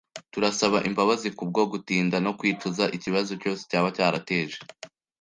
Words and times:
Turasaba 0.33 0.77
imbabazi 0.89 1.27
kubwo 1.37 1.61
gutinda 1.71 2.15
no 2.25 2.31
kwicuza 2.39 2.83
ikibazo 2.97 3.31
cyose 3.41 3.61
cyaba 3.69 3.89
cyarateje. 3.95 4.57